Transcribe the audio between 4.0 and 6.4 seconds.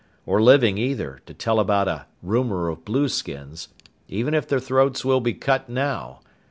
Even if their throats will be cut now.